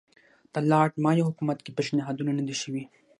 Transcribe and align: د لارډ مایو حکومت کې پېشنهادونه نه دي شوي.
د 0.53 0.55
لارډ 0.71 0.93
مایو 1.03 1.27
حکومت 1.29 1.57
کې 1.61 1.75
پېشنهادونه 1.77 2.31
نه 2.39 2.43
دي 2.47 2.55
شوي. 2.61 2.83